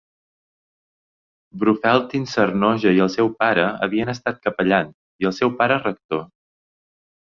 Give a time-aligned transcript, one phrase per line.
[1.63, 6.31] Brofeldtin saarnoja i el seu pare havien estat capellans i el seu pare rector.